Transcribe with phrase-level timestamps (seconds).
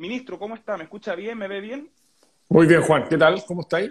[0.00, 0.78] Ministro, ¿cómo está?
[0.78, 1.36] ¿Me escucha bien?
[1.36, 1.90] ¿Me ve bien?
[2.48, 3.06] Muy bien, Juan.
[3.06, 3.44] ¿Qué tal?
[3.44, 3.90] ¿Cómo estáis?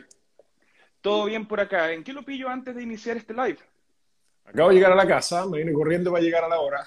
[1.02, 1.94] Todo bien por acá.
[1.94, 3.60] ¿En qué lo pillo antes de iniciar este live?
[4.44, 6.84] Acabo de llegar a la casa, me vine corriendo para llegar a la hora.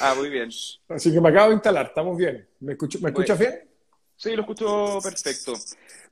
[0.00, 0.50] Ah, muy bien.
[0.88, 2.48] Así que me acabo de instalar, estamos bien.
[2.58, 3.60] ¿Me, escucho, ¿me escuchas bien?
[4.16, 5.54] Sí, lo escucho perfecto.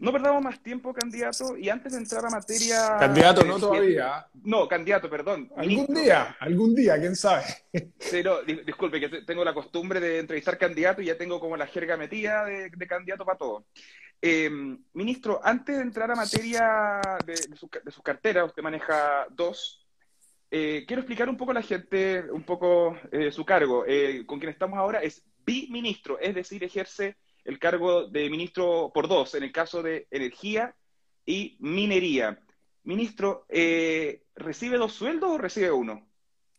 [0.01, 2.97] No perdamos más tiempo, candidato, y antes de entrar a materia...
[2.99, 4.27] Candidato, no todavía.
[4.45, 5.53] No, candidato, perdón.
[5.55, 7.45] Algún día, algún día, quién sabe.
[7.99, 11.67] Sí, no, disculpe, que tengo la costumbre de entrevistar candidatos y ya tengo como la
[11.67, 13.67] jerga metida de, candidato para todo.
[14.23, 19.87] Em, ministro, antes de entrar a materia de, su, de sus carteras, usted maneja dos,
[20.51, 23.85] eh, quiero explicar un poco a la gente, un poco eh, su cargo.
[23.87, 29.09] Eh, con quien estamos ahora es biministro, es decir, ejerce el cargo de ministro por
[29.09, 30.75] dos, en el caso de energía
[31.27, 32.39] y minería.
[32.85, 36.07] Ministro, ¿recibe dos sueldos o recibe uno?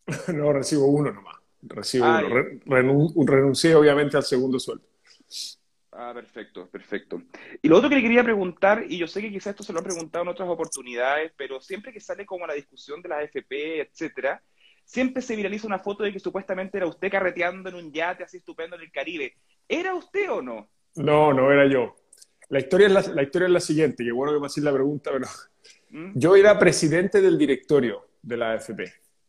[0.34, 1.38] no, recibo uno nomás.
[1.62, 3.26] Recibo ah, uno.
[3.26, 4.86] renuncié obviamente al segundo sueldo.
[5.92, 7.22] Ah, perfecto, perfecto.
[7.62, 9.80] Y lo otro que le quería preguntar, y yo sé que quizás esto se lo
[9.80, 13.82] han preguntado en otras oportunidades, pero siempre que sale como la discusión de la AFP,
[13.82, 14.42] etcétera,
[14.86, 18.38] siempre se viraliza una foto de que supuestamente era usted carreteando en un yate así
[18.38, 19.36] estupendo en el Caribe.
[19.68, 20.70] ¿Era usted o no?
[20.96, 21.96] No, no era yo.
[22.50, 25.12] La historia es la, historia es la siguiente, que bueno que me hacéis la pregunta,
[25.14, 25.28] pero
[25.90, 26.12] ¿Mm?
[26.16, 28.84] yo era presidente del directorio de la AFP.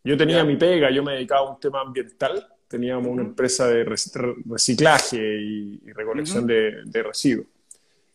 [0.04, 3.84] Yo tenía mi pega, yo me dedicaba a un tema ambiental teníamos una empresa de
[3.84, 7.46] reciclaje y, recolección de, residuos.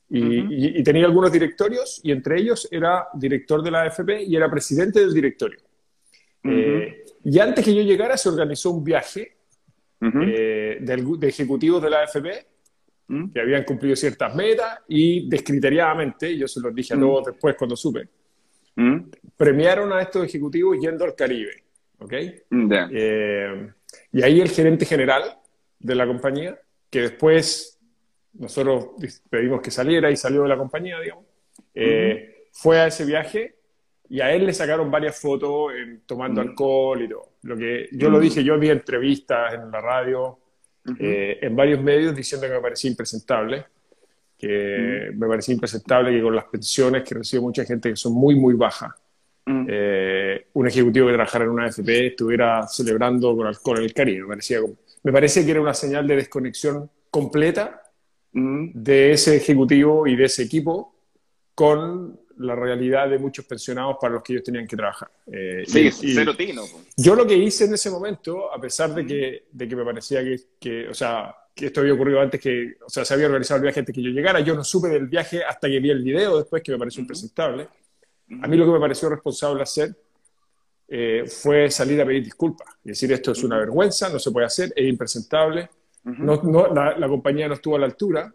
[0.09, 4.99] Y, tenía algunos directorios y entre ellos era director de la AFP y era presidente
[4.99, 5.59] del directorio.
[6.43, 9.36] Eh, y antes que yo llegara se organizó un viaje
[10.01, 12.47] eh, de, ejecutivos de la AFP
[13.33, 17.75] que habían cumplido ciertas metas y descriteriadamente, yo se los dije a todos después cuando
[17.75, 18.09] supe,
[19.37, 21.63] premiaron a estos ejecutivos yendo al Caribe.
[21.99, 22.13] ¿ok?
[22.91, 23.71] Eh,
[24.11, 25.23] y ahí el gerente general
[25.79, 26.59] de la compañía,
[26.89, 27.79] que después
[28.33, 28.89] nosotros
[29.29, 31.25] pedimos que saliera y salió de la compañía, digamos,
[31.73, 33.56] eh, fue a ese viaje
[34.09, 35.71] y a él le sacaron varias fotos
[36.05, 37.33] tomando alcohol y todo.
[37.43, 40.39] Lo que yo lo dije, yo vi entrevistas en la radio,
[40.99, 43.65] eh, en varios medios diciendo que me parecía impresentable,
[44.37, 48.35] que me parecía impresentable que con las pensiones que recibe mucha gente que son muy,
[48.35, 48.93] muy bajas,
[49.45, 54.21] eh, un ejecutivo que trabajara en una AFP estuviera celebrando con alcohol en el Caribe.
[54.21, 54.59] Me, parecía,
[55.03, 57.81] me parece que era una señal de desconexión completa
[58.33, 60.93] de ese ejecutivo y de ese equipo
[61.55, 65.09] con la realidad de muchos pensionados para los que ellos tenían que trabajar.
[65.31, 66.63] Eh, sí, cero tino.
[66.95, 70.23] Yo lo que hice en ese momento, a pesar de que, de que me parecía
[70.23, 73.57] que, que, o sea, que esto había ocurrido antes que, o sea, se había organizado
[73.57, 76.03] el viaje antes que yo llegara, yo no supe del viaje hasta que vi el
[76.03, 77.67] video después, que me pareció impresentable.
[78.41, 79.95] A mí lo que me pareció responsable hacer
[80.87, 82.67] eh, fue salir a pedir disculpas.
[82.83, 85.69] Y decir, esto es una vergüenza, no se puede hacer, es impresentable.
[86.03, 88.33] no, no, la, compañía no estuvo a la altura.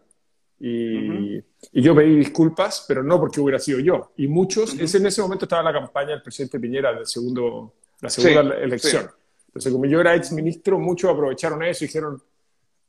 [0.65, 1.39] Y,
[1.73, 4.13] y, yo pedí disculpas, pero no porque hubiera sido yo.
[4.15, 8.09] Y muchos, ese, en ese momento estaba la campaña del presidente Piñera del segundo, la
[8.09, 9.09] segunda elección.
[9.47, 12.23] Entonces, como yo era ex ministro, muchos aprovecharon eso y dijeron,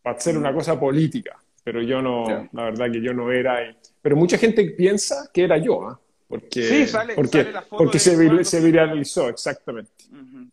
[0.01, 1.37] para hacer una cosa política.
[1.65, 3.77] Pero yo no, la verdad que yo no era.
[4.01, 5.89] Pero mucha gente piensa que era yo.
[5.89, 6.01] ¿ah?
[6.29, 9.91] Porque, sí, sale, porque, la foto porque se, se, viralizó, exactamente.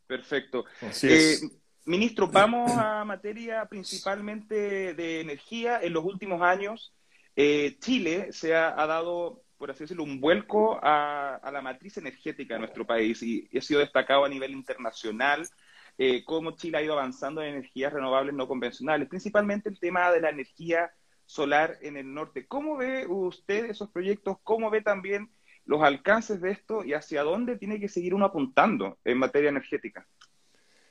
[0.08, 0.66] perfecto.
[1.04, 1.38] Eh,
[1.86, 5.80] ministro, vamos a materia principalmente de energía.
[5.84, 6.92] En los últimos años,
[7.36, 12.60] eh, Chile se ha, dado, por así decirlo, un vuelco a, la matriz energética de
[12.62, 15.48] nuestro país y, ha sido destacado a nivel internacional.
[15.98, 20.22] Eh, cómo Chile ha ido avanzando en energías renovables no convencionales, principalmente el tema de
[20.22, 20.92] la energía
[21.26, 22.48] solar en el norte.
[22.48, 24.38] ¿Cómo ve usted esos proyectos?
[24.44, 25.30] ¿Cómo ve también
[25.66, 30.06] los alcances de esto y hacia dónde tiene que seguir uno apuntando en materia energética.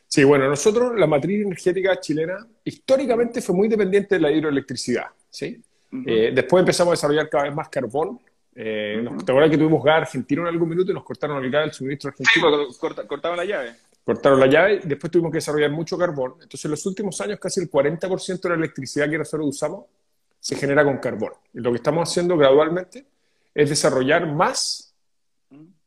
[0.07, 5.63] Sí, bueno, nosotros, la matriz energética chilena, históricamente fue muy dependiente de la hidroelectricidad, ¿sí?
[6.07, 8.21] Eh, después empezamos a desarrollar cada vez más carbón.
[8.55, 11.63] Eh, ¿Te acuerdas que tuvimos gas argentino en algún minuto y nos cortaron el gas
[11.65, 12.71] del suministro argentino?
[12.71, 12.79] Sí,
[13.09, 13.75] cortaron la llave.
[14.05, 16.33] Cortaron la llave, después tuvimos que desarrollar mucho carbón.
[16.35, 19.85] Entonces, en los últimos años, casi el 40% de la electricidad que nosotros usamos
[20.39, 21.33] se genera con carbón.
[21.53, 23.05] Y lo que estamos haciendo gradualmente
[23.55, 24.95] es desarrollar más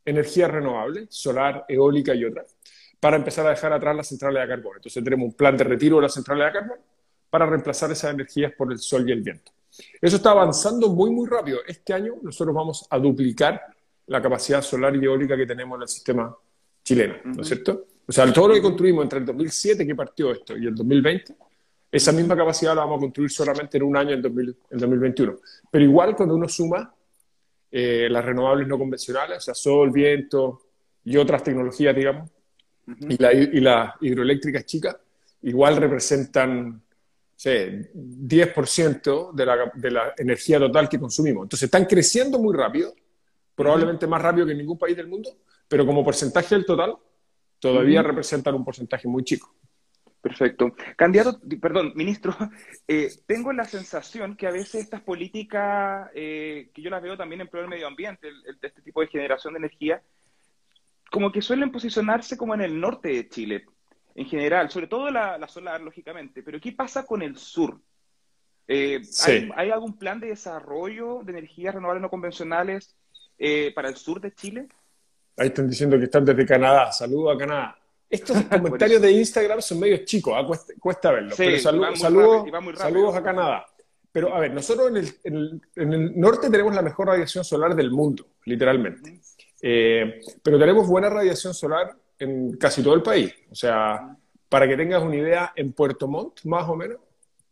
[0.06, 2.56] energía renovable, solar, eólica y otras,
[3.00, 4.74] para empezar a dejar atrás las centrales de carbón.
[4.76, 6.80] Entonces tenemos un plan de retiro de las centrales de carbón
[7.30, 9.53] para reemplazar esas energías por el sol y el viento.
[10.02, 11.60] Eso está avanzando muy, muy rápido.
[11.68, 13.62] Este año nosotros vamos a duplicar
[14.08, 16.36] la capacidad solar y eólica que tenemos en el sistema
[16.84, 17.86] chileno, ¿no es cierto?
[18.06, 21.36] O sea, todo lo que construimos entre el 2007 que partió esto y el 2020,
[21.92, 25.38] esa misma capacidad la vamos a construir solamente en un año, en, en 2021.
[25.72, 26.94] Pero igual cuando uno suma
[27.76, 30.62] eh, las renovables no convencionales, o sea, sol, viento
[31.06, 32.30] y otras tecnologías, digamos,
[33.10, 33.18] y,
[33.62, 34.96] las hidroeléctricas chicas,
[35.42, 36.83] igual representan
[37.44, 37.50] sí,
[37.94, 41.44] 10% de la, de la energía total que consumimos.
[41.44, 42.96] Entonces están creciendo muy rápido,
[43.54, 45.30] probablemente más rápido que en ningún país del mundo,
[45.68, 46.96] pero como porcentaje del total,
[47.60, 49.54] todavía representan un porcentaje muy chico.
[50.22, 50.74] Perfecto.
[50.96, 52.34] Candidato, perdón, ministro,
[52.88, 57.42] eh, tengo la sensación que a veces estas políticas, eh, que yo las veo también
[57.42, 58.30] en pro del medio ambiente,
[58.62, 60.02] de este tipo de generación de energía,
[61.12, 63.66] como que suelen posicionarse como en el norte de Chile,
[64.16, 67.80] en general, sobre todo la, solar, lógicamente, pero ¿qué pasa con el sur?
[68.68, 69.02] Eh,
[69.56, 72.96] ¿hay, algún plan de desarrollo de energías renovables no convencionales
[73.76, 74.68] para el sur de Chile?
[75.38, 76.92] Ahí están diciendo que están desde Canadá.
[76.92, 77.78] Saludos a Canadá.
[78.14, 80.46] Estos comentarios de Instagram son medio chicos, ¿ah?
[80.80, 81.36] cuesta, verlos.
[81.36, 83.66] pero saludos, a Canadá.
[84.12, 84.92] Pero a ver, nosotros
[85.24, 89.20] en el, norte tenemos la mejor radiación solar del mundo, literalmente.
[89.60, 93.34] Eh, pero tenemos buena radiación solar en casi todo el país.
[93.52, 94.16] O sea,
[94.50, 96.98] para que tengas una idea, en Puerto Montt, más o menos,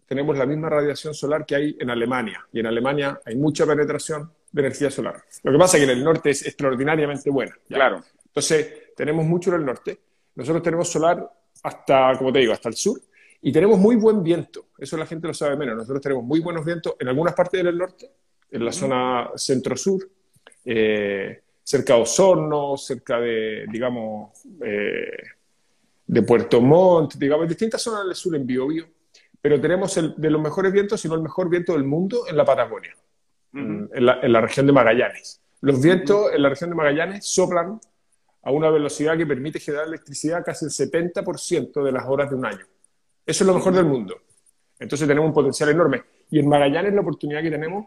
[0.06, 2.46] tenemos la misma radiación solar que hay en Alemania.
[2.52, 5.24] Y en Alemania hay mucha penetración de energía solar.
[5.44, 7.58] Lo que pasa es que en el norte es extraordinariamente buena.
[7.68, 8.04] Claro.
[8.26, 10.00] Entonces, tenemos mucho en el norte.
[10.36, 11.32] Nosotros tenemos solar
[11.64, 13.02] hasta, como te digo, hasta el sur
[13.42, 14.68] y tenemos muy buen viento.
[14.78, 15.76] Eso la gente lo sabe menos.
[15.76, 18.10] Nosotros tenemos muy buenos vientos en algunas partes del norte,
[18.52, 20.08] en la zona centro-sur,
[20.66, 24.32] eh, cerca de Osorno, cerca de, digamos,
[24.64, 25.12] eh,
[26.06, 28.86] de Puerto Montt, digamos, en distintas zonas del sur en Biobío.
[29.42, 32.38] Pero tenemos el, de los mejores vientos, si no el mejor viento del mundo, en
[32.38, 32.96] la Patagonia,
[33.54, 35.42] en, la, en, la, región de Magallanes.
[35.62, 37.80] Los vientos en la región de Magallanes soplan
[38.44, 42.46] a una velocidad que permite generar electricidad casi el 70% de las horas de un
[42.46, 42.66] año.
[43.26, 44.18] Eso es lo mejor del mundo.
[44.80, 46.02] Entonces tenemos un potencial enorme.
[46.30, 47.86] Y en Magallanes la oportunidad que tenemos,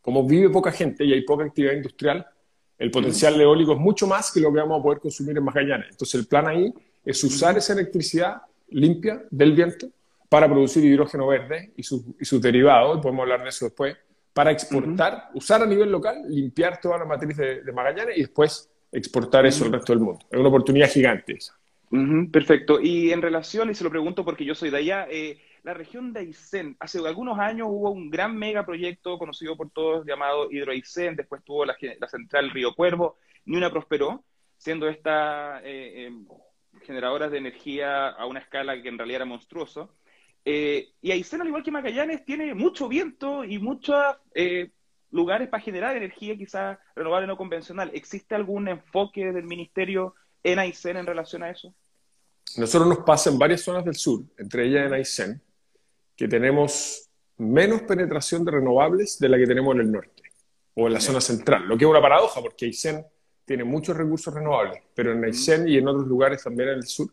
[0.00, 2.26] como vive poca gente y hay poca actividad industrial,
[2.78, 5.88] el potencial eólico es mucho más que lo que vamos a poder consumir en Magallanes.
[5.90, 6.72] Entonces el plan ahí
[7.04, 9.88] es usar esa electricidad limpia del viento
[10.28, 13.96] para producir hidrógeno verde y, sus derivados, y podemos hablar de eso después,
[14.32, 18.68] para exportar, usar a nivel local, limpiar toda la matriz de, de Magallanes y después
[18.92, 20.24] exportar eso al resto del mundo.
[20.30, 21.54] Es una oportunidad gigante esa.
[22.30, 22.80] perfecto.
[22.80, 26.12] Y en relación, y se lo pregunto porque yo soy de allá, eh, la región
[26.12, 31.16] de Aysén, hace algunos años hubo un gran megaproyecto conocido por todos llamado Hidro Aysén,
[31.16, 31.76] después tuvo la,
[32.08, 34.24] central Río Cuervo, ni una prosperó,
[34.56, 36.24] siendo esta eh, em,
[36.82, 39.92] generadoras de energía a una escala que en realidad era monstruoso.
[40.44, 44.70] Eh, y Aysén, al igual que Magallanes, tiene mucho viento y mucha eh,
[45.10, 47.90] lugares para generar energía quizás renovable no convencional.
[47.92, 50.14] ¿Existe algún enfoque del ministerio
[50.44, 51.74] en Aysén en relación a eso?
[52.56, 55.42] Nosotros nos pasa en varias zonas del sur, entre ellas en Aysén,
[56.16, 60.22] que tenemos menos penetración de renovables de la que tenemos en el norte
[60.74, 63.04] o en la zona central, lo que es una paradoja porque Aysén
[63.44, 67.08] tiene muchos recursos renovables, pero en Aysén y en otros lugares también en el sur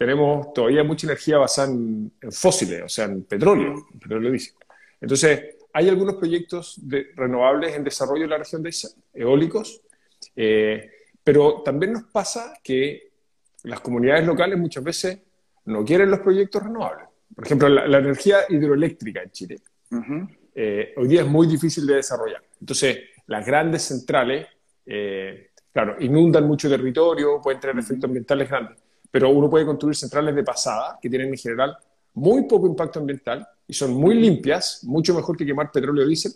[0.00, 4.54] tenemos todavía mucha energía basada en, fósiles, o sea, en petróleo, en petróleo diésel.
[4.98, 8.74] Entonces, hay algunos proyectos de renovables en desarrollo en la región de
[9.12, 9.82] eólicos,
[10.34, 10.90] eh,
[11.22, 13.10] pero también nos pasa que
[13.64, 15.18] las comunidades locales muchas veces
[15.66, 17.09] no quieren los proyectos renovables.
[17.34, 19.60] Por ejemplo, la, energía hidroeléctrica en Chile
[20.54, 22.42] eh, hoy día es muy difícil de desarrollar.
[22.60, 24.46] Entonces, las grandes centrales,
[24.84, 28.78] eh, claro, inundan mucho territorio, pueden tener efectos ambientales grandes,
[29.10, 31.76] pero uno puede construir centrales de pasada que tienen en general
[32.14, 36.32] muy poco impacto ambiental y son muy limpias, mucho mejor que quemar petróleo o diésel,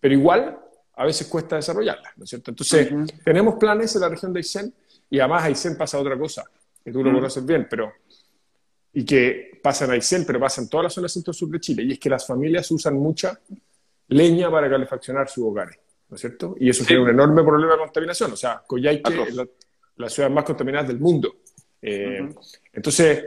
[0.00, 0.58] pero igual
[0.94, 2.50] a veces cuesta desarrollarlas, ¿no es cierto?
[2.50, 2.90] Entonces,
[3.24, 4.74] tenemos planes en la región de Aysén
[5.10, 6.44] y además Aysén pasa otra cosa,
[6.82, 7.92] que tú lo conoces bien, pero
[8.92, 11.92] y que pasa en Aysén, pero pasa en todas las zonas centro-sur de Chile, y
[11.92, 13.38] es que las familias usan mucha
[14.08, 15.78] leña para calefaccionar sus hogares,
[16.08, 16.56] ¿no es cierto?
[16.58, 19.36] Y eso tiene un enorme problema de contaminación, o sea, Coyhaique es
[19.96, 21.36] la, ciudad más contaminada del mundo.
[21.82, 22.28] Eh,
[22.72, 23.24] entonces,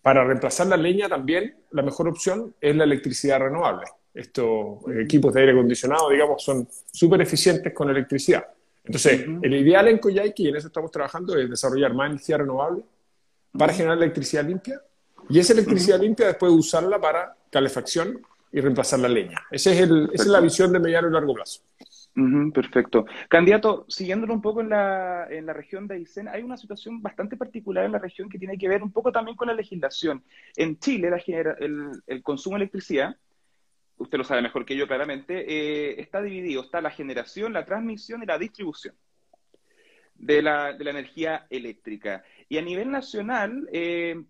[0.00, 3.86] para reemplazar la leña también la mejor opción es la electricidad renovable.
[4.14, 8.46] Estos equipos de aire acondicionado, digamos, son súper eficientes con electricidad.
[8.84, 12.84] Entonces, el ideal en Coyhaique, y en eso estamos trabajando, es desarrollar más energía renovable
[13.56, 14.80] para generar electricidad limpia.
[15.28, 19.38] Y esa electricidad limpia después usarla para calefacción y reemplazar la leña.
[19.50, 21.60] Ese es el, esa es la visión de mediano y largo plazo
[22.52, 23.06] perfecto.
[23.28, 27.36] Candidato, siguiéndolo un poco en la, en la región de Aysén, hay una situación bastante
[27.36, 30.22] particular en la región que tiene que ver un poco también con la legislación.
[30.56, 31.16] En Chile, la
[31.58, 33.16] el, el, consumo de electricidad,
[33.96, 36.62] usted lo sabe mejor que yo claramente, eh, está dividido.
[36.62, 38.94] Está la generación, la transmisión y la distribución
[40.22, 42.24] de la, de la energía eléctrica.
[42.48, 44.22] Y a nivel nacional, eh,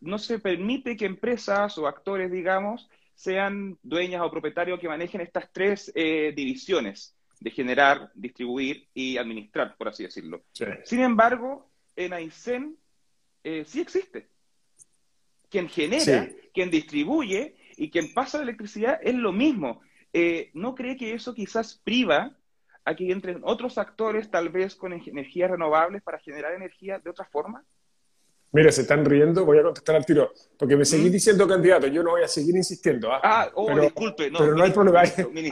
[0.00, 5.50] no se permite que empresas o actores, digamos, sean dueñas o propietarios que manejen estas
[5.50, 10.44] tres eh, divisiones de generar, distribuir y administrar, por así decirlo.
[10.84, 12.76] Sin embargo, en Aysén
[13.42, 14.28] eh, sí existe.
[15.48, 19.80] quien genera, quien distribuye y quien pasa la electricidad es lo mismo.
[20.12, 22.36] Eh, ¿No cree que eso quizás priva
[22.84, 27.24] a que entren otros actores, tal vez con energías renovables, para generar energía de otra
[27.24, 27.64] forma?
[28.52, 31.12] Mira, se están riendo, voy a contestar al tiro, porque me seguís ¿Mm?
[31.12, 33.12] diciendo candidato, yo no voy a seguir insistiendo.
[33.12, 33.20] ¿ah?
[33.22, 34.38] ah oh, pero, disculpe, no.
[34.38, 35.00] Pero no hay problema,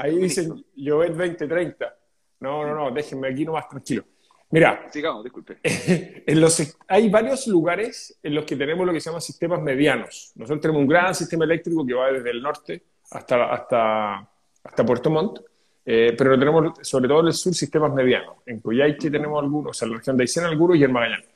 [0.01, 1.97] ahí, dicen, yo el 2030.
[2.39, 4.05] No, no, no, déjenme aquí nomás tranquilo.
[4.51, 5.59] Mira, sigamos, disculpe.
[6.27, 10.31] En los, hay varios lugares en los que tenemos lo que se llama sistemas medianos.
[10.37, 14.31] Nosotros tenemos un gran sistema eléctrico que va desde el norte hasta, hasta,
[14.63, 15.41] hasta Puerto Montt,
[15.85, 18.37] eh, pero tenemos sobre todo en el sur sistemas medianos.
[18.47, 21.29] En Coyhaique tenemos algunos, o sea, en la región de Aysén algunos y en Magallanes.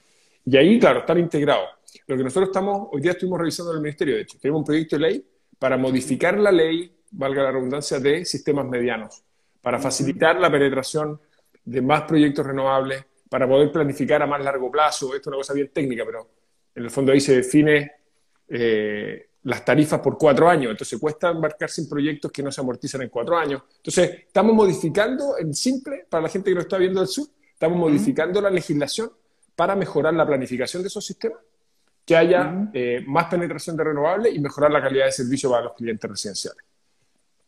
[0.45, 1.69] Y ahí, claro, están integrados.
[2.07, 4.65] Lo que nosotros estamos, hoy día estuvimos revisando en el Ministerio, de hecho, tenemos un
[4.65, 5.27] proyecto de ley
[5.59, 9.23] para modificar la ley, valga la redundancia, de sistemas medianos,
[9.61, 11.21] para facilitar la penetración
[11.65, 15.07] de más proyectos renovables, para poder planificar a más largo plazo.
[15.07, 16.29] Esto es una cosa bien técnica, pero
[16.75, 17.93] en el fondo ahí se define
[18.49, 20.73] eh, las tarifas por cuatro años.
[20.73, 23.63] Entonces cuesta embarcarse en proyectos que no se amortizan en cuatro años.
[23.77, 27.79] Entonces estamos modificando, en simple, para la gente que lo está viendo del sur, estamos
[27.79, 29.11] modificando la legislación
[29.55, 31.39] para mejorar la planificación de esos sistemas,
[32.05, 35.75] que haya eh, más penetración de renovables y mejorar la calidad de servicio para los
[35.75, 36.65] clientes residenciales.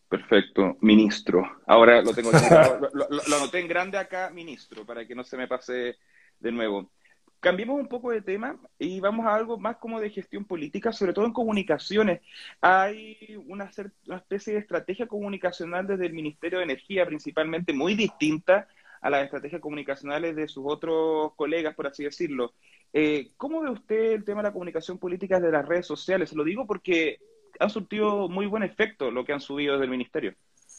[0.09, 1.43] Perfecto, ministro.
[1.67, 2.31] Ahora lo tengo,
[2.93, 5.97] lo, lo, anoté en grande acá, ministro, para que no se me pase
[6.39, 6.93] de nuevo.
[7.41, 11.13] Cambiemos un poco de tema y vamos a algo más como de gestión política, sobre
[11.13, 12.21] todo en comunicaciones.
[12.61, 13.17] Hay
[13.47, 13.71] una,
[14.07, 18.67] una especie de estrategia comunicacional desde el Ministerio de Energía, principalmente muy distinta
[19.01, 22.55] a las estrategias comunicacionales de sus otros colegas, por así decirlo.
[22.93, 26.33] Eh, ¿Cómo ve usted el tema de la comunicación política de las redes sociales?
[26.33, 27.21] Lo digo porque
[27.61, 30.35] han surtido muy buen efecto lo que han subido desde el Ministerio.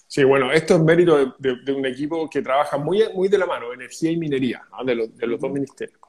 [0.08, 3.72] Sí, bueno, esto es mérito de, un equipo que trabaja muy, muy de la mano,
[3.72, 6.00] energía y minería, de, los, de los dos ministerios.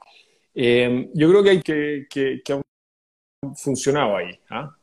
[0.53, 2.61] Eh, yo creo que hay que, que, que ha
[3.55, 4.39] funcionado ahí.
[4.49, 4.75] ¿ah?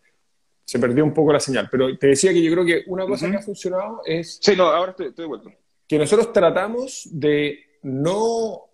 [0.64, 3.30] Se perdió un poco la señal, pero te decía que yo creo que una cosa
[3.30, 4.38] que ha funcionado es...
[4.40, 5.50] Sí, no, ahora estoy, estoy de vuelta
[5.88, 8.68] que nosotros tratamos de no,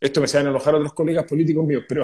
[0.00, 2.02] esto me se van a enojar otros colegas políticos míos, pero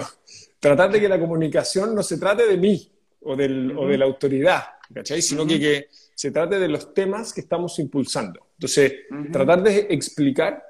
[0.59, 2.89] tratar de que la comunicación no se trate de mí
[3.21, 5.21] o, del, o de la autoridad, ¿cachai?
[5.21, 8.47] Sino que, que, se trate de los temas que estamos impulsando.
[8.53, 8.93] Entonces,
[9.31, 10.63] tratar de explicar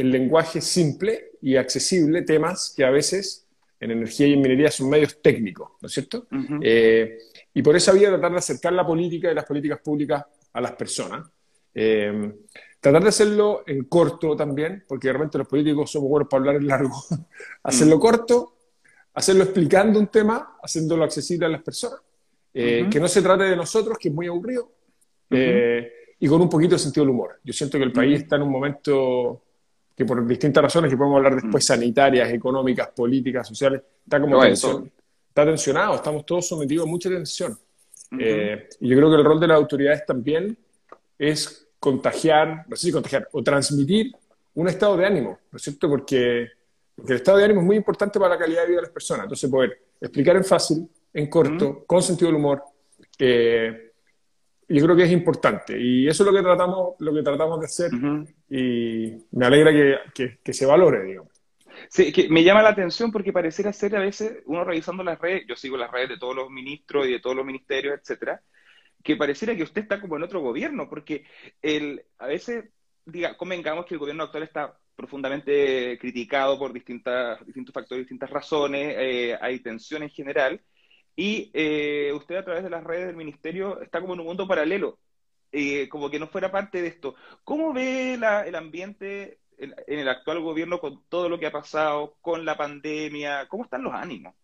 [0.00, 3.46] el lenguaje simple y accesible temas que a veces
[3.78, 6.26] en energía y en minería son medios técnicos, ¿no es cierto?
[6.62, 7.18] Eh,
[7.54, 10.72] y por esa vía tratar de acercar la política y las políticas públicas a las
[10.72, 11.26] personas.
[11.74, 12.32] Eh,
[12.80, 16.66] Tratar de hacerlo en corto también, porque realmente los políticos somos buenos para hablar en
[16.66, 16.94] largo.
[17.62, 18.00] hacerlo mm.
[18.00, 18.56] corto,
[19.12, 22.00] hacerlo explicando un tema, haciéndolo accesible a las personas.
[22.54, 24.72] Eh, que no se trate de nosotros, que es muy aburrido,
[25.28, 27.38] y con un poquito de sentido del humor.
[27.44, 29.42] Yo siento que el país está en un momento
[30.00, 35.44] que por distintas razones que podemos hablar después, sanitarias, económicas, políticas, sociales, está como está
[35.44, 37.58] tensionado, estamos todos sometidos a mucha tensión.
[38.18, 40.56] Eh, y yo creo que el rol de las autoridades también
[41.18, 44.10] es contagiar, no sé si contagiar, o transmitir
[44.54, 45.86] un estado de ánimo, ¿no es cierto?
[45.86, 46.48] Porque,
[47.06, 49.24] el estado de ánimo es muy importante para la calidad de vida de las personas.
[49.24, 52.64] Entonces, poder explicar en fácil, en corto, con sentido del humor,
[53.18, 53.89] eh,
[54.70, 55.78] yo creo que es importante.
[55.78, 57.90] Y eso es lo que tratamos, lo que tratamos de hacer
[58.48, 59.72] y me alegra
[60.14, 61.32] que, que, se valore, digamos.
[61.88, 65.44] Sí, que me llama la atención porque pareciera ser a veces, uno revisando las redes,
[65.48, 68.42] yo sigo las redes de todos los ministros y de todos los ministerios, etcétera,
[69.02, 71.24] que pareciera que usted está como en otro gobierno, porque
[71.62, 72.66] el, a veces,
[73.04, 78.94] diga, convengamos que el gobierno actual está profundamente criticado por distintas, distintos factores, distintas razones,
[78.98, 80.60] eh, hay tensión en general,
[81.20, 84.48] y eh, usted a través de las redes del ministerio está como en un mundo
[84.48, 84.98] paralelo,
[85.52, 87.14] eh, como que no fuera parte de esto.
[87.44, 92.46] ¿Cómo ve el ambiente en, el actual gobierno con todo lo que ha pasado, con
[92.46, 93.46] la pandemia?
[93.48, 94.34] ¿Cómo están los ánimos?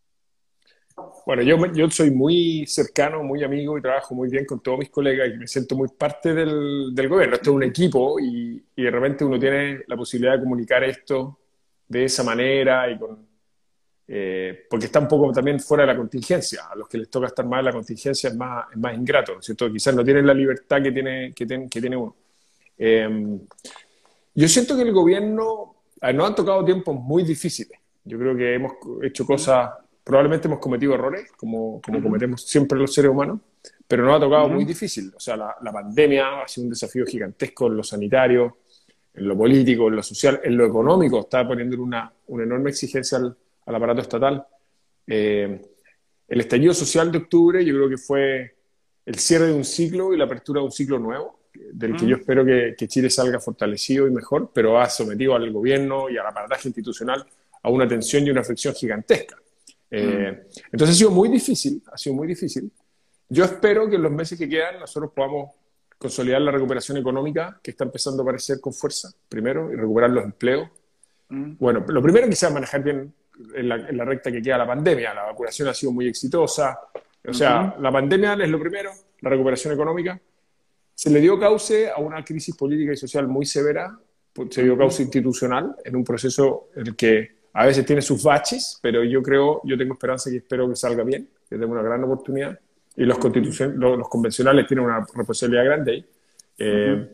[1.24, 4.90] Bueno, yo, yo soy muy cercano, muy amigo y trabajo muy bien con todos mis
[4.90, 7.36] colegas y me siento muy parte del, del gobierno.
[7.36, 11.38] Esto es un equipo y, y, de repente uno tiene la posibilidad de comunicar esto
[11.88, 13.26] de esa manera y con,
[14.08, 16.66] eh, porque está un poco también fuera de la contingencia.
[16.70, 19.34] A los que les toca estar más en la contingencia es más, es más ingrato,
[19.34, 19.70] ¿no es cierto?
[19.72, 22.14] Quizás no tienen la libertad que tiene, que, que tiene uno.
[22.78, 23.38] Eh,
[24.34, 25.76] yo siento que el gobierno
[26.14, 27.78] nos han tocado tiempos muy difíciles.
[28.04, 28.72] Yo creo que hemos
[29.02, 29.70] hecho cosas
[30.06, 33.40] probablemente hemos cometido errores, como, como cometemos siempre los seres humanos,
[33.88, 35.12] pero nos ha tocado muy difícil.
[35.16, 38.58] O sea, la, la, pandemia ha sido un desafío gigantesco en lo sanitario,
[39.12, 41.22] en lo político, en lo social, en lo económico.
[41.22, 43.36] Está poniendo una, una enorme exigencia al,
[43.66, 44.46] al aparato estatal.
[45.06, 45.60] Eh,
[46.28, 48.56] el estallido social de octubre yo creo que fue
[49.04, 51.40] el cierre de un ciclo y la apertura de un ciclo nuevo,
[51.72, 55.50] del que yo espero que, que, Chile salga fortalecido y mejor, pero ha sometido al
[55.52, 57.24] gobierno y al aparataje institucional
[57.62, 59.36] a una tensión y una fricción gigantesca.
[59.90, 62.70] Eh, entonces ha sido muy difícil, ha sido muy difícil.
[63.28, 65.50] Yo espero que en los meses que quedan nosotros podamos
[65.98, 70.24] consolidar la recuperación económica que está empezando a aparecer con fuerza, primero, y recuperar los
[70.24, 70.68] empleos.
[71.28, 73.12] Bueno, lo primero quizás manejar bien
[73.54, 75.14] en la, en la, recta que queda la pandemia.
[75.14, 76.78] La vacunación ha sido muy exitosa.
[77.26, 78.90] O sea, la pandemia es lo primero,
[79.20, 80.20] la recuperación económica.
[80.94, 83.98] Se le dio cauce a una crisis política y social muy severa,
[84.50, 88.78] se dio cauce institucional en un proceso en el que a veces tiene sus baches,
[88.82, 92.04] pero yo creo, yo tengo esperanza y espero que salga bien, que tenga una gran
[92.04, 92.58] oportunidad.
[92.96, 93.18] Y los,
[93.76, 96.06] los, convencionales tienen una responsabilidad grande ahí.
[96.58, 97.08] Eh,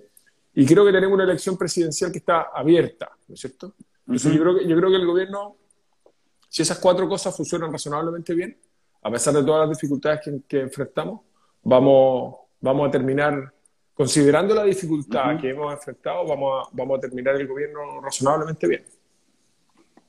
[0.55, 3.75] y creo que tenemos una elección presidencial que está abierta, ¿no es cierto?
[4.07, 5.57] Entonces yo, creo que, yo creo que el gobierno,
[6.53, 8.55] si esas cuatro cosas funcionan razonablemente bien,
[9.01, 11.23] a pesar de todas las dificultades que, enfrentamos,
[11.63, 13.55] vamos, vamos a terminar,
[13.95, 18.85] considerando la dificultad que hemos enfrentado, vamos a, vamos a terminar el gobierno razonablemente bien.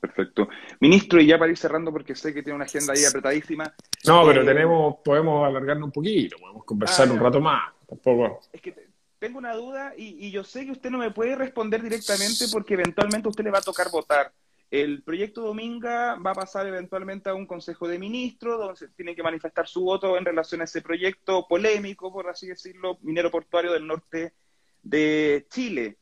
[0.01, 0.49] Perfecto.
[0.81, 3.73] Ministro, y ya para ir cerrando, porque sé que tiene una agenda ahí apretadísima.
[4.05, 7.71] No, pero eh, tenemos, podemos alargarnos un poquito, podemos conversar un rato más.
[7.87, 8.41] Tampoco.
[8.51, 8.75] Es que
[9.17, 13.29] tengo una duda y, yo sé que usted no me puede responder directamente porque eventualmente
[13.29, 14.33] a usted le va a tocar votar.
[14.73, 19.15] El proyecto Dominga va a pasar eventualmente a un consejo de ministros donde se tiene
[19.15, 23.71] que manifestar su voto en relación a ese proyecto polémico, por así decirlo, minero portuario
[23.71, 24.33] del norte
[24.81, 25.99] de Chile.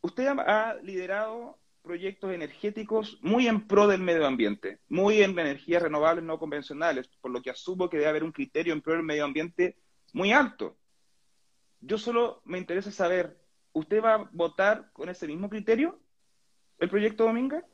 [0.00, 6.24] Usted ha liderado proyectos energéticos muy en pro del medio ambiente, muy en energías renovables
[6.24, 9.24] no convencionales, por lo que asumo que debe haber un criterio en pro del medio
[9.24, 9.76] ambiente
[10.12, 10.78] muy alto.
[11.80, 13.40] Yo solo me interesa saber,
[13.72, 15.98] ¿usted va a votar con ese mismo criterio
[16.80, 17.64] el proyecto Dominga?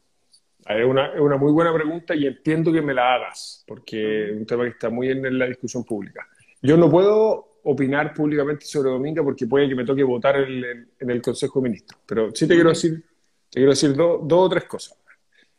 [0.69, 4.37] Es una, es una muy buena pregunta y entiendo que me la hagas, porque es
[4.37, 6.27] un tema que está muy en la discusión pública.
[6.61, 11.11] Yo no puedo opinar públicamente sobre Dominga porque puede que me toque votar en, en
[11.11, 13.03] el Consejo de Ministros, pero sí te quiero decir
[13.51, 14.99] te quiero decir dos o tres cosas.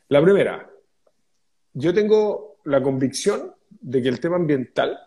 [0.09, 0.69] La primera,
[1.73, 4.97] yo tengo la convicción de que el tema ambiental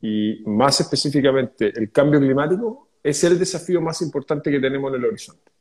[0.00, 5.06] y más específicamente el cambio climático es el desafío más importante que tenemos en el
[5.06, 5.51] horizonte.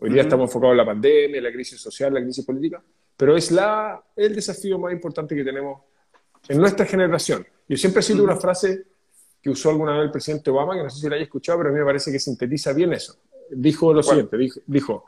[0.00, 2.82] Hoy día estamos enfocados en la pandemia, la crisis social, la crisis política,
[3.16, 5.82] pero es la, el desafío más importante que tenemos
[6.48, 7.46] en nuestra generación.
[7.68, 8.84] Yo siempre sido una frase
[9.42, 11.70] que usó alguna vez el presidente Obama, que no sé si la haya escuchado, pero
[11.70, 13.16] a mí me parece que sintetiza bien eso.
[13.50, 15.06] Dijo lo siguiente, dijo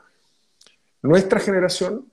[1.01, 2.05] nuestra generación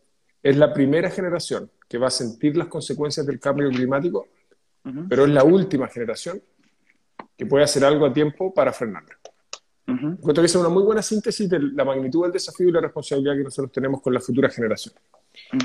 [0.43, 4.29] es la primera generación que va a sentir las consecuencias del cambio climático,
[5.09, 6.41] pero es la última generación
[7.37, 9.18] que puede hacer algo a tiempo para frenarlo.
[9.89, 13.37] Encuentro que es una muy buena síntesis de la magnitud del desafío y la responsabilidad
[13.37, 14.95] que nosotros tenemos con la futura generación.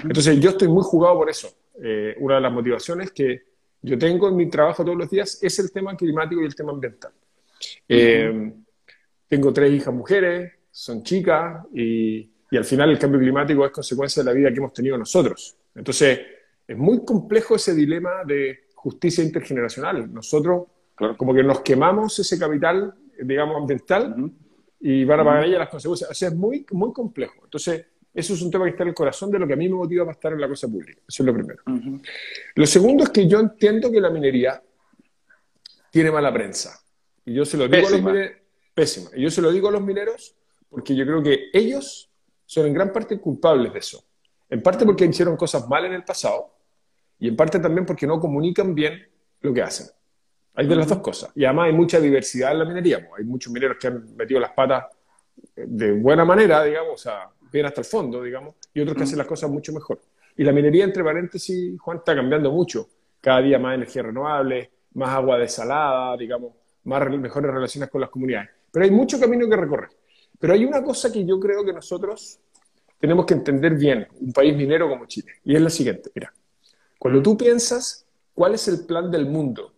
[0.04, 1.50] Entonces, yo estoy muy jugado por eso.
[1.82, 3.42] Eh, una de las motivaciones que
[3.82, 6.72] yo tengo en mi trabajo todos los días es el tema climático y el tema
[6.72, 7.12] ambiental.
[7.88, 8.54] Eh,
[9.28, 14.22] tengo tres hijas mujeres, son chicas y y al final el cambio climático es consecuencia
[14.22, 15.58] de la vida que hemos tenido nosotros.
[15.74, 16.20] Entonces,
[16.68, 20.14] es muy complejo ese dilema de justicia intergeneracional.
[20.14, 20.68] Nosotros
[21.18, 24.32] como que nos quemamos ese capital, digamos, ambiental
[24.80, 26.10] y van a pagar ella las consecuencias.
[26.10, 27.36] O sea, es muy, muy complejo.
[27.44, 29.68] Entonces, eso es un tema que está en el corazón de lo que a mí
[29.68, 31.02] me motiva para estar en la cosa pública.
[31.08, 31.64] Eso es lo primero.
[32.56, 34.62] Lo segundo es que yo entiendo que la minería
[35.90, 36.80] tiene mala prensa.
[37.26, 38.32] Y yo se lo digo a los mineros,
[38.74, 39.10] pésima.
[39.16, 40.36] Y yo se lo digo a los mineros
[40.70, 42.10] porque yo creo que ellos
[42.46, 44.04] son en gran parte culpables de eso.
[44.50, 46.54] En parte porque hicieron cosas mal en el pasado
[47.20, 49.08] y en parte también porque no comunican bien
[49.42, 49.88] lo que hacen.
[50.56, 51.32] Hay de las dos cosas.
[51.36, 53.08] Y además hay mucha diversidad en la minería.
[53.18, 54.86] Hay muchos mineros que han metido las patas
[55.56, 59.18] de buena manera, digamos, o sea, bien hasta el fondo, digamos, y otros que hacen
[59.18, 60.02] las cosas mucho mejor.
[60.38, 62.88] Y la minería, entre paréntesis, Juan, está cambiando mucho.
[63.22, 68.50] Cada día más energía renovable, más agua desalada, digamos, más mejores relaciones con las comunidades.
[68.72, 69.90] Pero hay mucho camino que recorrer.
[70.40, 72.40] Pero hay una cosa que yo creo que nosotros
[73.00, 76.34] tenemos que entender bien, un país minero como Chile, y es la siguiente, mira,
[76.98, 79.74] cuando tú piensas cuál es el plan del mundo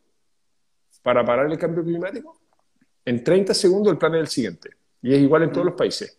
[1.05, 2.35] para parar el cambio climático,
[3.05, 4.71] en 30 segundos el plan es el siguiente,
[5.03, 6.17] y es igual en todos los países.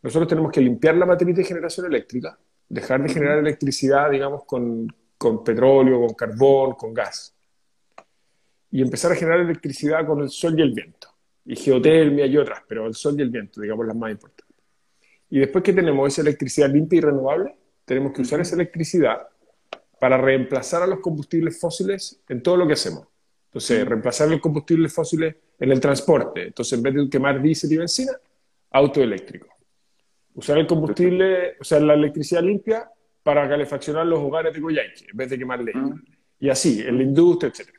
[0.00, 4.86] Nosotros tenemos que limpiar la matriz de generación eléctrica, dejar de generar electricidad, digamos, con,
[5.18, 7.34] con petróleo, con carbón, con gas,
[8.70, 11.08] y empezar a generar electricidad con el sol y el viento
[11.44, 14.56] y geotermia y otras, pero el sol y el viento, digamos, las más importantes.
[15.30, 19.26] Y después que tenemos esa electricidad limpia y renovable, tenemos que usar esa electricidad
[19.98, 23.08] para reemplazar a los combustibles fósiles en todo lo que hacemos.
[23.50, 26.46] Entonces, reemplazar los combustibles fósiles en el transporte.
[26.46, 28.12] Entonces, en vez de quemar diésel y benzina,
[28.70, 29.48] auto eléctrico.
[30.34, 32.88] Usar el combustible, o sea, la electricidad limpia
[33.24, 36.00] para calefaccionar los hogares de Coyhaique, en vez de quemar leña.
[36.38, 37.70] Y así, en la industria, etc.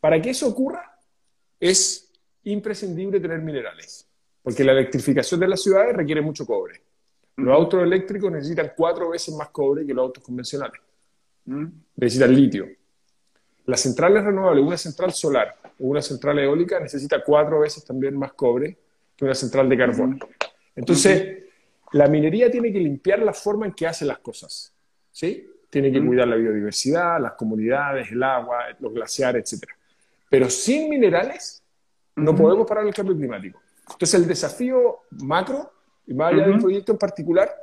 [0.00, 0.98] Para que eso ocurra,
[1.60, 2.10] es
[2.44, 4.08] imprescindible tener minerales,
[4.42, 6.82] porque la electrificación de las ciudades requiere mucho cobre.
[7.36, 10.80] Los autos eléctricos necesitan cuatro veces más cobre que los autos convencionales.
[11.44, 11.66] mm.
[11.96, 12.79] necesitan litio.
[13.70, 18.32] Las centrales renovables, una central solar o una central eólica necesita cuatro veces también más
[18.32, 18.76] cobre
[19.16, 20.18] que una central de carbón.
[20.74, 21.44] Entonces,
[21.92, 24.74] la minería tiene que limpiar la forma en que hace las cosas.
[25.12, 25.48] ¿sí?
[25.70, 29.68] Tiene que cuidar la biodiversidad, las comunidades, el agua, los glaciares, etc.
[30.28, 31.62] Pero sin minerales
[32.16, 33.60] no podemos parar el cambio climático.
[33.88, 35.72] Entonces, el desafío macro,
[36.08, 37.54] y más allá de un proyecto en particular,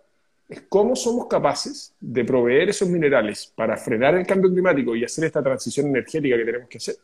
[0.48, 5.26] es cómo somos capaces de proveer esos minerales para frenar el cambio climático y hacer
[5.26, 6.96] esta transición energética que tenemos que hacer,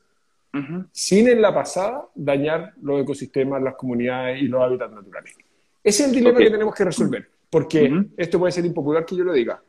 [0.91, 5.35] sin en la pasada dañar los ecosistemas, las comunidades y los hábitats naturales.
[5.83, 9.23] Ese es el dilema que tenemos que resolver, porque esto puede ser impopular que yo
[9.23, 9.61] lo diga,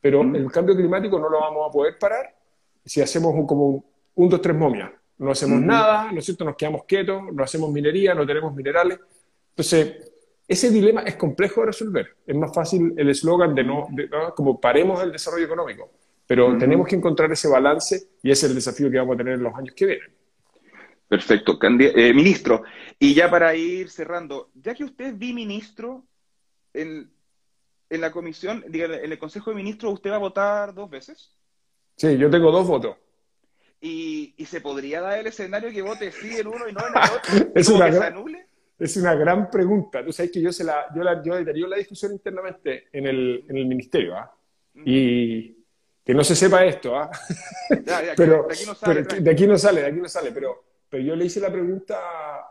[0.00, 2.34] pero el cambio climático no lo vamos a poder parar
[2.84, 4.90] si hacemos un, como un, un dos, tres momias.
[5.18, 6.44] No hacemos nada, ¿no es cierto?
[6.44, 9.00] Nos quedamos quietos, no hacemos minería, no tenemos minerales.
[9.50, 10.12] Entonces,
[10.48, 12.16] ese dilema es complejo de resolver.
[12.26, 13.86] Es más fácil el eslogan de no,
[14.34, 15.90] como paremos el desarrollo económico.
[16.26, 19.34] Pero tenemos que encontrar ese balance y ese es el desafío que vamos a tener
[19.34, 20.10] en los años que vienen.
[21.06, 21.58] Perfecto.
[21.62, 22.62] Eh, ministro,
[22.98, 26.04] y ya para ir cerrando, ya que usted es biministro,
[26.74, 27.10] en,
[27.88, 31.34] en la comisión, en el Consejo de Ministros, ¿usted va a votar dos veces?
[31.96, 32.96] Sí, yo tengo dos votos.
[33.80, 37.10] ¿Y, se podría dar el escenario que vote sí en uno y no en el
[37.42, 37.52] otro?
[37.54, 38.14] es una gran,
[38.78, 40.04] Es una gran pregunta.
[40.04, 43.56] Tú sabes que yo, se la, yo, la, yo la discusión internamente en el, en
[43.56, 44.32] el ministerio, ¿ah?
[44.84, 45.58] Y
[46.04, 47.10] que no se sepa esto, ¿ah?
[48.16, 51.02] pero, de aquí no sale, de aquí no sale, de aquí no sale, pero, pero
[51.02, 51.98] yo le hice la pregunta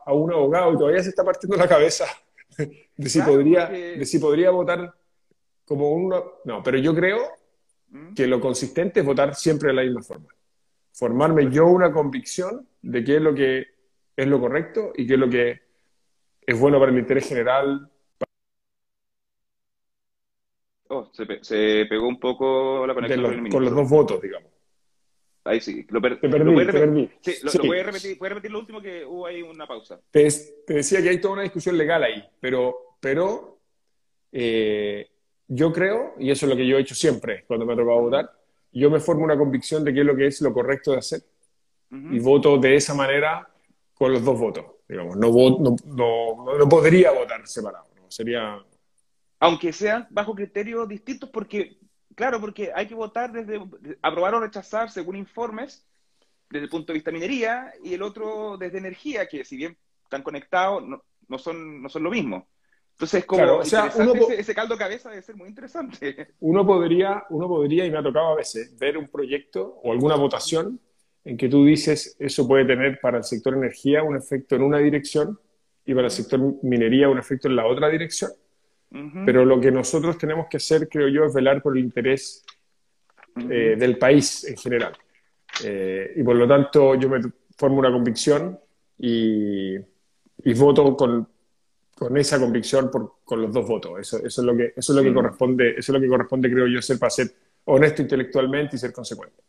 [0.05, 2.05] a un abogado y todavía se está partiendo la cabeza
[2.57, 4.93] de si, podría, de si podría votar
[5.65, 6.33] como uno...
[6.45, 7.31] No, pero yo creo
[7.89, 8.13] ¿Mm?
[8.13, 10.27] que lo consistente es votar siempre de la misma forma.
[10.93, 13.65] Formarme yo una convicción de qué es lo que
[14.15, 15.66] es lo correcto y qué es lo que
[16.47, 17.91] es bueno para el interés general.
[20.87, 24.49] Oh, se, pegó un poco la conexión con, el con los dos votos, digamos.
[25.43, 25.85] Ahí sí.
[25.89, 27.09] Lo te perdí, lo te perdí.
[27.19, 27.59] Sí, lo, sí.
[27.59, 29.99] puede, repetir, lo último que hubo ahí una pausa.
[30.09, 30.29] Te,
[30.65, 33.59] te, decía que hay toda una discusión legal ahí, pero, pero
[34.31, 35.09] eh,
[35.49, 38.01] yo creo, y eso es lo que yo he hecho siempre cuando me ha tocado
[38.01, 38.31] votar,
[38.71, 41.21] yo me formo una convicción de qué es lo que es lo correcto de hacer
[41.89, 43.49] y voto de esa manera
[43.93, 44.65] con los dos votos.
[44.87, 48.63] Digamos, no, no, no, no podría votar separado, sería...
[49.39, 51.77] Aunque sean bajo criterios distintos, porque,
[52.15, 53.61] claro, porque hay que votar desde
[54.01, 55.85] aprobar o rechazar según informes,
[56.49, 60.23] desde el punto de vista minería, y el otro desde energía, que si bien están
[60.23, 60.83] conectados,
[61.27, 62.47] no, son, no son lo mismo.
[62.93, 66.33] Entonces, como ese, caldo cabeza debe ser muy interesante.
[66.39, 70.15] Uno podría, uno podría, y me ha tocado a veces, ver un proyecto o alguna
[70.15, 70.79] votación
[71.27, 74.77] en que tú dices eso puede tener para el sector energía un efecto en una
[74.77, 75.37] dirección
[75.85, 78.31] y para el sector minería un efecto en la otra dirección.
[79.25, 82.45] Pero lo que nosotros tenemos que hacer, creo yo, es velar por el interés
[83.49, 84.93] eh, del país en general.
[85.65, 87.19] Eh, y por lo tanto, yo me
[87.57, 88.57] formo una convicción
[88.97, 91.27] y, y voto con,
[91.93, 93.99] con esa convicción por, con los dos votos.
[93.99, 96.49] Eso, eso, es lo que, eso, es lo que corresponde, eso es lo que corresponde,
[96.49, 97.29] creo yo, ser para ser
[97.65, 99.43] honesto intelectualmente y ser consecuente.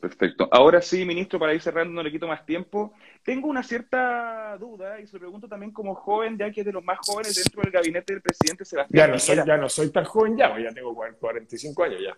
[0.00, 0.48] Perfecto.
[0.52, 2.92] Ahora sí, ministro, para ir cerrando, no le quito más tiempo.
[3.24, 6.72] Tengo una cierta duda y se lo pregunto también como joven, ya que es de
[6.72, 9.08] los más jóvenes dentro del gabinete del presidente Sebastián.
[9.08, 12.16] Ya no, soy, ya no soy tan joven ya, pues ya tengo 45 años ya.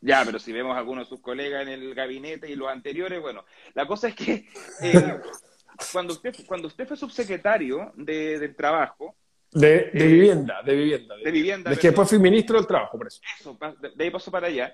[0.00, 3.20] Ya, pero si vemos a algunos de sus colegas en el gabinete y los anteriores,
[3.20, 4.46] bueno, la cosa es que
[4.82, 5.18] eh,
[5.92, 9.16] cuando usted, cuando usted fue subsecretario de, del trabajo.
[9.50, 11.16] De, de eh, vivienda, de vivienda.
[11.16, 11.70] De, vivienda.
[11.70, 13.20] De que después fui ministro del trabajo, por eso.
[13.40, 13.58] Eso,
[13.96, 14.72] de, ahí pasó para allá.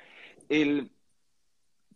[0.51, 0.91] El,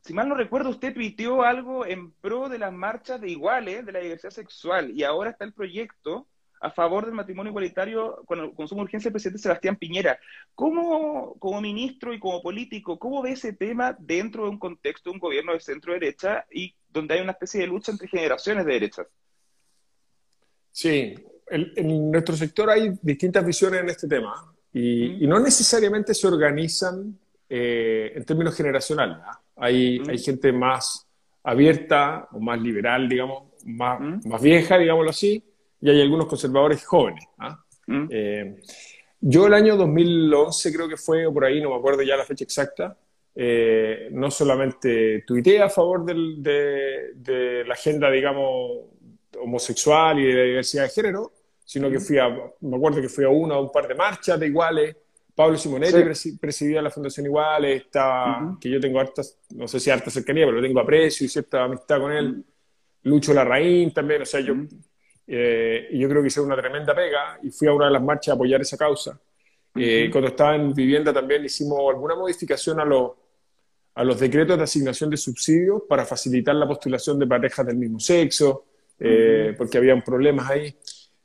[0.07, 3.93] si mal no recuerdo, usted tuiteó algo en pro de las marchas de iguales, de
[3.93, 6.29] la diversidad sexual, y ahora está el proyecto
[6.61, 10.19] a favor del matrimonio igualitario con, el, con suma urgencia del presidente Sebastián Piñera.
[10.55, 15.15] ¿Cómo, como ministro y como político, cómo ve ese tema dentro de un contexto de
[15.15, 19.07] un gobierno de centro-derecha y donde hay una especie de lucha entre generaciones de derechas?
[20.71, 21.15] Sí,
[21.49, 28.13] en nuestro sector hay distintas visiones en este tema y, no necesariamente se organizan eh,
[28.15, 29.17] en términos generacionales.
[29.25, 29.41] ¿ah?
[29.57, 31.07] Hay, hay gente más
[31.43, 35.43] abierta o más liberal, digamos, más, más vieja, digámoslo así,
[35.81, 37.25] y hay algunos conservadores jóvenes.
[37.39, 37.59] ¿ah?
[37.87, 38.09] Mm.
[38.11, 38.57] Eh,
[39.21, 42.25] yo el año 2011 creo que fue, o por ahí, no me acuerdo ya la
[42.25, 42.97] fecha exacta,
[43.35, 48.87] eh, no solamente tuiteé a favor de, la agenda, digamos,
[49.39, 51.33] homosexual y de la diversidad de género,
[51.65, 52.01] sino que mm.
[52.01, 52.29] fui a,
[52.61, 54.97] me acuerdo que fui a una o un par de marchas de iguales.
[55.37, 60.11] Pablo Simonetti presidía la Fundación Iguales, está, que yo tengo hartas, no sé si harta
[60.11, 62.29] cercanía, pero tengo aprecio y cierta amistad con él.
[62.29, 62.45] Mm.
[63.03, 64.55] Lucho Larraín también, o sea, yo
[65.27, 68.33] eh, yo creo que hice una tremenda pega y fui a una de las marchas
[68.33, 69.21] a apoyar esa causa.
[69.77, 73.13] Eh, cuando estaba en vivienda también hicimos alguna modificación a, los
[73.95, 78.01] a los decretos de asignación de subsidios para facilitar la postulación de parejas del mismo
[78.01, 78.65] sexo,
[78.99, 80.75] eh, porque habían problemas ahí.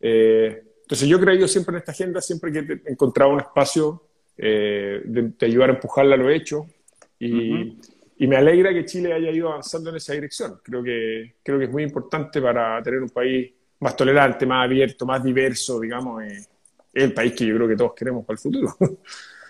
[0.02, 4.10] Eh, entonces yo creo yo siempre en esta agenda, siempre que he encontrado un espacio
[4.36, 6.68] eh, de, ayudar a empujarla lo he hecho
[7.18, 7.78] y,
[8.18, 10.60] y, me alegra que Chile haya ido avanzando en esa dirección.
[10.62, 15.06] Creo que, creo que es muy importante para tener un país más tolerante, más abierto,
[15.06, 16.50] más diverso, digamos, es
[16.94, 18.76] el país que yo creo que todos queremos para el futuro.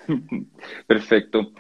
[0.86, 1.54] Perfecto.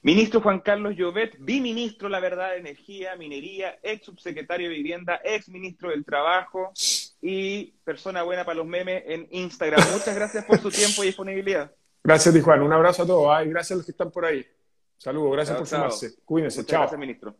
[0.00, 5.50] Ministro Juan Carlos Llobet, biministro, la verdad, de Energía, Minería, ex subsecretario de Vivienda, ex
[5.50, 6.72] ministro del Trabajo
[7.20, 9.80] y persona buena para los memes en Instagram.
[9.92, 11.72] Muchas gracias por su tiempo y disponibilidad.
[12.04, 12.62] Gracias, Tijuana.
[12.62, 13.28] Un abrazo a todos.
[13.34, 14.46] Ay, gracias a los que están por ahí.
[14.98, 16.14] Saludos, gracias por sumarse.
[16.24, 16.64] Cuídense.
[16.64, 16.80] chao.
[16.80, 17.36] Gracias, ministro.